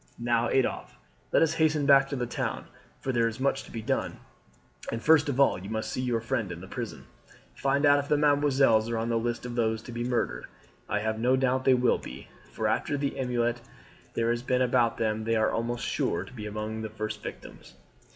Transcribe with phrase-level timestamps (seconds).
[0.17, 0.95] Now, Adolphe,
[1.31, 2.65] let us hasten back to the town,
[3.01, 4.17] for there is much to be done.
[4.91, 7.05] And first of all you must see your friend in the prison;
[7.53, 10.47] find out if mesdemoiselles are on the list of those to be murdered.
[10.89, 13.61] I have no doubt they will be, for after the emeute
[14.15, 17.75] there has been about them they are almost sure to be among the first victims.